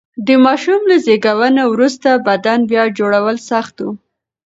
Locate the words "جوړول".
2.97-3.37